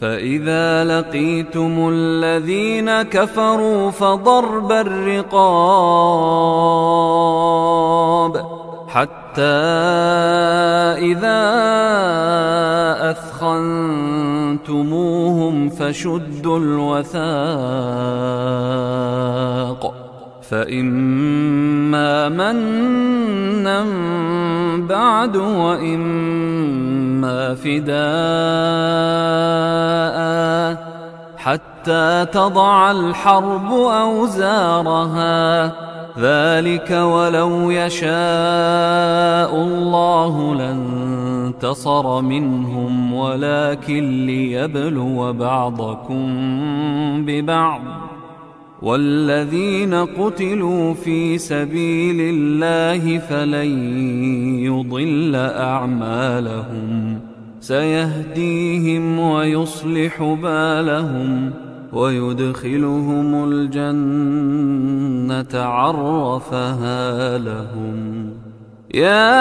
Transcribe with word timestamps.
فإذا 0.00 0.84
لقيتم 0.84 1.88
الذين 1.92 3.02
كفروا 3.02 3.90
فضرب 3.90 4.72
الرقاب 4.72 5.68
حتى 8.88 9.42
إذا 11.02 11.40
أثخنتموهم 13.10 14.88
فشدوا 15.68 16.58
الوثاق 16.58 17.18
فإما 20.50 22.28
منا 22.28 23.84
بعد 24.88 25.36
وإما 25.36 26.37
فداء 27.54 27.98
حتى 31.36 32.26
تضع 32.32 32.90
الحرب 32.90 33.72
أوزارها. 33.72 35.66
ذلك 36.18 36.90
ولو 36.90 37.70
يشاء 37.70 38.10
الله 39.56 40.54
لانتصر 40.54 42.20
منهم 42.20 43.14
ولكن 43.14 44.26
ليبلو 44.26 45.32
بعضكم 45.32 46.26
ببعض. 47.26 47.80
والذين 48.82 49.94
قتلوا 49.94 50.94
في 50.94 51.38
سبيل 51.38 52.16
الله 52.20 53.18
فلن 53.18 54.00
يضل 54.64 55.36
أعمالهم. 55.36 57.27
سيهديهم 57.68 59.18
ويصلح 59.18 60.22
بالهم 60.22 61.52
ويدخلهم 61.92 63.44
الجنة 63.52 64.82
عرفها 65.62 67.38
لهم. 67.38 68.30
يا 68.94 69.38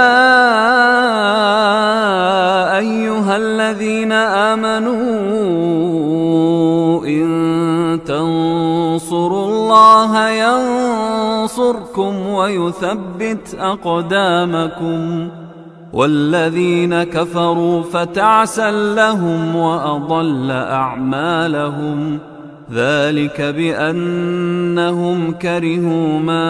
أيها 2.78 3.38
الذين 3.38 4.12
آمنوا 4.52 4.96
إن 7.06 8.00
تنصروا 8.06 9.46
الله 9.46 10.30
ينصركم 10.30 12.28
ويثبت 12.28 13.56
أقدامكم 13.60 15.30
والذين 15.94 17.04
كفروا 17.04 17.84
فتعسا 17.84 18.72
لهم 18.72 19.56
وأضل 19.56 20.52
أعمالهم. 20.52 22.20
ذلك 22.74 23.42
بأنهم 23.42 25.32
كرهوا 25.32 26.20
ما 26.20 26.50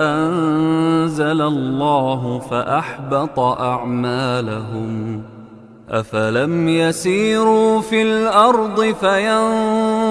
أنزل 0.00 1.42
الله 1.42 2.38
فأحبط 2.50 3.38
أعمالهم. 3.38 5.22
أفلم 5.90 6.68
يسيروا 6.68 7.80
في 7.80 8.02
الأرض 8.02 8.94
فينظروا 9.00 10.01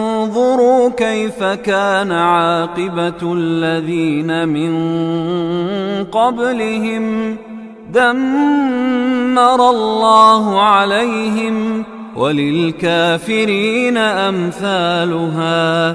كيف 0.90 1.44
كان 1.44 2.12
عاقبة 2.12 3.34
الذين 3.34 4.50
من 4.50 4.74
قبلهم. 6.04 7.36
دمر 7.94 9.70
الله 9.70 10.62
عليهم 10.62 11.84
وللكافرين 12.16 13.98
أمثالها. 13.98 15.92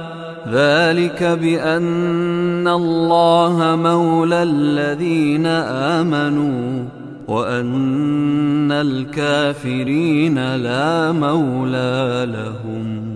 ذلك 0.52 1.22
بأن 1.22 2.68
الله 2.68 3.78
مولى 3.82 4.42
الذين 4.42 5.46
آمنوا 5.96 6.84
وأن 7.28 8.72
الكافرين 8.72 10.56
لا 10.56 11.12
مولى 11.12 12.26
لهم. 12.32 13.15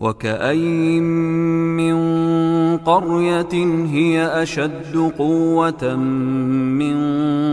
وكأين 0.00 1.02
من 1.76 1.96
قرية 2.76 3.54
هي 3.86 4.42
أشد 4.42 5.12
قوة 5.18 5.96
من 5.96 6.96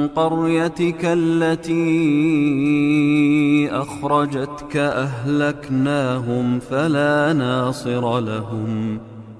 قريتك 0.07 1.01
التي 1.03 1.77
أخرجتك 3.71 4.77
أهلكناهم 4.77 6.59
فلا 6.59 7.33
ناصر 7.33 8.19
لهم 8.19 8.97
ۖ 8.97 9.06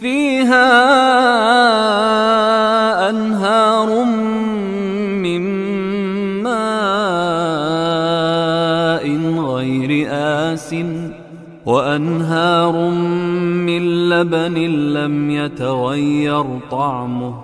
فيها 0.00 0.70
أنهار 3.10 4.04
من 5.24 5.42
ماء 6.42 7.48
غير 9.54 10.08
آس 10.10 10.74
وأنهار 11.66 12.90
من 13.68 14.08
لبن 14.08 14.54
لم 14.94 15.30
يتغير 15.30 16.44
طعمه 16.70 17.34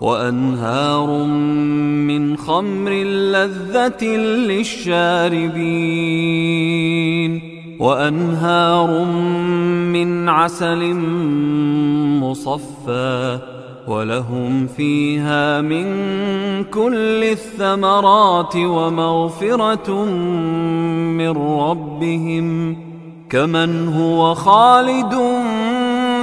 وأنهار 0.00 1.24
من 2.06 2.36
خمر 2.36 2.92
لذة 3.32 4.04
للشاربين 4.50 5.62
وأنهار 7.80 9.04
من 10.04 10.28
عسل 10.28 10.94
مصفى 12.20 13.38
ولهم 13.88 14.66
فيها 14.66 15.60
من 15.60 15.84
كل 16.64 17.24
الثمرات 17.24 18.56
ومغفرة 18.56 20.04
من 21.14 21.30
ربهم 21.30 22.76
كمن 23.30 23.88
هو 23.88 24.34
خالد 24.34 25.14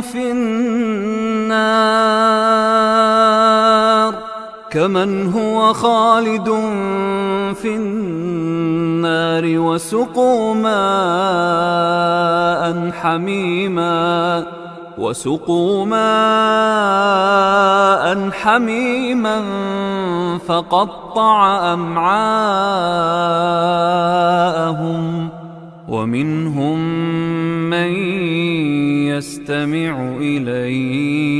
في 0.01 0.31
النار. 0.31 1.39
كمن 4.71 5.33
هو 5.33 5.73
خالد 5.73 6.49
في 7.55 7.75
النار 7.75 9.43
وسقوا 9.45 10.53
ماء 10.53 10.79
حميما 12.91 14.45
وسقوا 14.97 15.85
ماء 15.85 15.99
حميما 18.31 19.41
فقطع 20.47 21.73
أمعاءهم 21.73 22.99
ومنهم 25.87 26.79
من 27.69 27.93
يستمع 29.07 30.17
إليك 30.19 31.39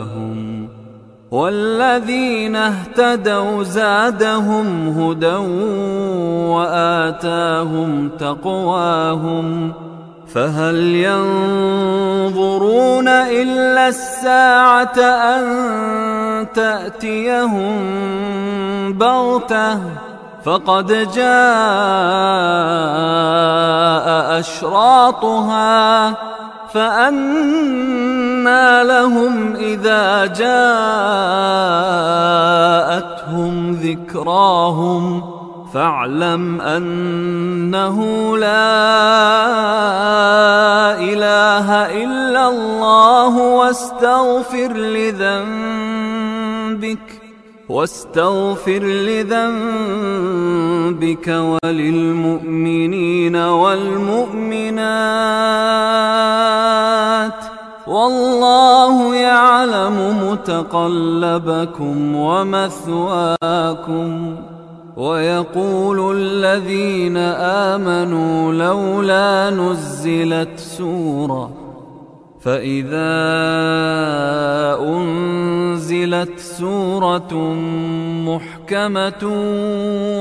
والذين 1.31 2.55
اهتدوا 2.55 3.63
زادهم 3.63 4.87
هدى 4.99 5.35
وآتاهم 6.51 8.09
تقواهم 8.19 9.73
فهل 10.33 10.77
ينظرون 11.55 12.27
إلا 13.07 13.87
الساعة 13.87 14.99
أن 14.99 16.47
تأتيهم 16.53 17.79
بغتة 18.93 19.79
فقد 20.43 20.87
جاء 21.15 21.31
أشراطها 24.39 26.15
فأنى 26.73 28.63
لهم 28.83 29.55
إذا 29.55 30.25
جاءتهم 30.25 30.51
ذكراهم 33.71 35.23
فاعلم 35.73 36.61
أنه 36.61 37.97
لا 38.37 38.71
إله 40.99 41.71
إلا 42.03 42.49
الله 42.49 43.37
واستغفر 43.37 44.73
لذنبك 44.73 46.11
واستغفر 47.69 48.83
لذنبك 48.83 49.67
وللمؤمنين 51.63 53.35
والمؤمنات 53.35 54.71
والله 57.91 59.15
يعلم 59.15 60.27
متقلبكم 60.29 62.15
ومثواكم 62.15 63.65
ويقول 64.97 66.17
الذين 66.17 67.17
آمنوا 67.67 68.53
لولا 68.53 69.49
نزلت 69.49 70.59
سورة 70.59 71.60
فإذا 72.41 73.11
أنزلت 74.79 76.39
سورة 76.39 77.53
محكمة 78.25 79.23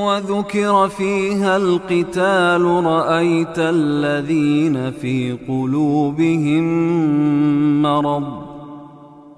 وذكر 0.06 0.88
فيها 0.88 1.56
القتال 1.56 2.62
رأيت 2.84 3.58
الذين 3.58 4.90
في 4.90 5.36
قلوبهم 5.48 6.62
مرض 7.82 8.49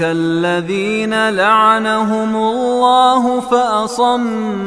الذين 0.00 1.28
لعنهم 1.30 2.36
الله 2.36 3.40
فأصمهم 3.40 4.64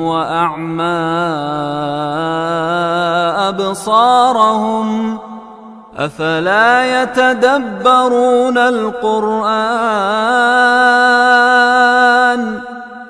وأعمى 0.00 1.04
أبصارهم 3.48 5.18
أفلا 5.96 7.02
يتدبرون 7.02 8.58
القرآن 8.58 10.04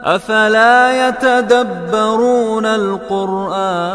أفلا 0.04 1.08
يتدبرون 1.08 2.66
القرآن 2.66 3.94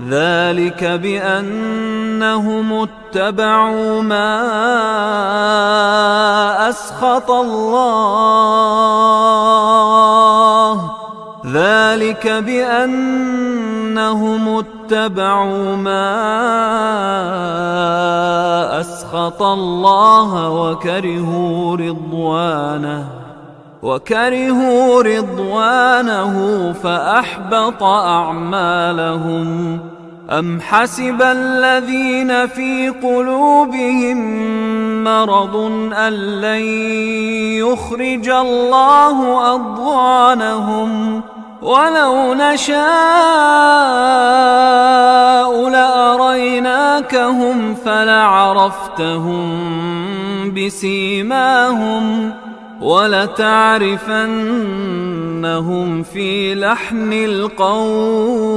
ذلك 0.00 0.84
بأنهم 0.84 2.72
اتبعوا 2.72 4.02
ما 4.02 4.38
أسخط 6.68 7.30
الله. 7.30 8.62
ذلك 11.46 12.28
بأنهم 12.28 13.28
اتبعوا 14.58 15.76
ما 15.76 16.30
أسخط 18.80 19.42
الله 19.42 20.50
وكرهوا 20.50 21.76
رضوانه. 21.76 23.21
وكرهوا 23.82 25.02
رضوانه 25.02 26.34
فأحبط 26.82 27.82
أعمالهم. 27.82 29.78
أم 30.30 30.60
حسب 30.60 31.22
الذين 31.22 32.46
في 32.46 32.88
قلوبهم 32.88 34.18
مرض 35.04 35.56
أن 35.92 36.12
لن 36.12 36.62
يخرج 37.58 38.28
الله 38.28 39.54
أضغانهم؟ 39.54 41.22
ولو 41.62 42.34
نشاء 42.34 42.82
لأريناكهم 45.68 47.74
فلعرفتهم 47.74 49.50
بسيماهم. 50.54 52.32
ولتعرفنهم 52.82 54.02
في 56.02 56.54
لحن 56.54 57.12
القول 57.12 58.52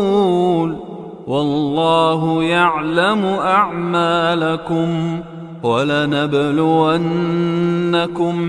والله 1.28 2.44
يعلم 2.44 3.26
أعمالكم 3.26 5.20
ولنبلونكم 5.64 6.56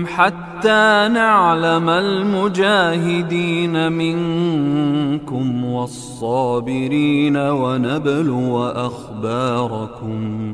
حتى 0.07 1.09
نعلم 1.13 1.89
المجاهدين 1.89 3.91
منكم 3.91 5.65
والصابرين 5.65 7.37
ونبلو 7.37 8.63
أخباركم 8.67 10.53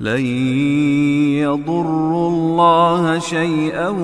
لن 0.00 0.26
يضروا 1.40 2.28
الله 2.28 3.18
شيئا 3.18 3.94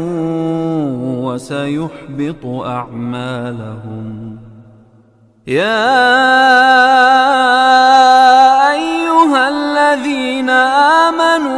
وسيحبط 1.24 2.46
أعمالهم. 2.46 4.38
يا 5.46 5.92
أيها 8.72 9.48
الذين 9.48 10.50
آمنوا 11.10 11.56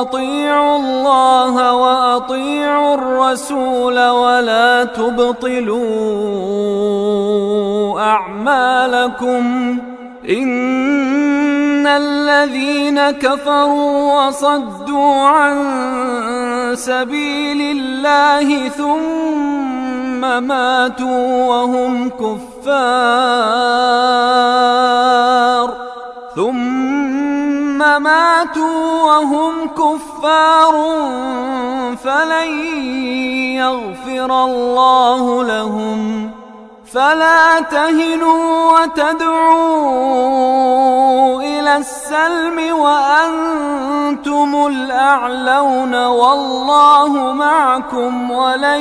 أطيعوا 0.00 0.76
الله 0.76 1.74
وأطيعوا 1.74 2.94
الرسول 2.94 4.08
ولا 4.08 4.84
تبطلوا 4.84 5.86
أعمالكم. 8.00 9.78
إن 10.30 11.55
الذين 11.86 13.10
كفروا 13.10 14.26
وصدوا 14.26 15.14
عن 15.14 15.56
سبيل 16.74 17.60
الله 17.78 18.68
ثم 18.68 20.20
ماتوا 20.42 21.46
وهم 21.46 22.10
كفار 22.10 22.56
ثم 26.36 27.78
ماتوا 28.02 29.02
وهم 29.02 29.68
كفار 29.68 30.74
فلن 32.04 32.48
يغفر 33.56 34.44
الله 34.44 35.44
لهم 35.44 36.30
فلا 36.92 37.60
تهنوا 37.60 38.80
وتدعوا 38.80 40.22
إلى 41.42 41.76
السلم 41.76 42.78
وأنتم 42.78 44.66
الأعلون 44.66 45.94
والله 45.94 47.32
معكم 47.32 48.30
ولن 48.30 48.80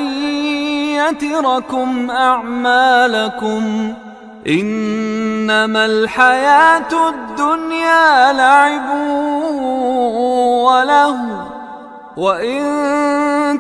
يتركم 0.96 2.12
أعمالكم 2.12 3.94
إنما 4.48 5.86
الحياة 5.86 7.10
الدنيا 7.10 8.34
لعب 8.34 8.90
ولهو 10.66 11.46
وإن 12.18 12.62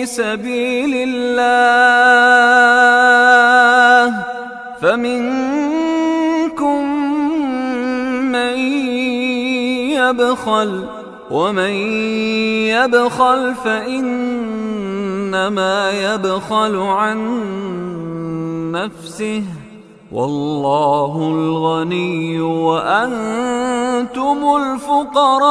في 0.00 0.06
سبيل 0.06 0.94
الله. 1.08 2.44
فمنكم 4.80 6.80
من 8.32 8.56
يبخل 9.92 10.70
ومن 11.30 11.74
يبخل 12.72 13.54
فإنما 13.64 15.10
يبخل 15.90 16.76
عن 16.76 17.18
نفسه. 18.72 19.44
والله 20.12 21.32
الغني 21.34 22.40
وأنتم 22.40 24.38
الفقراء. 24.56 25.50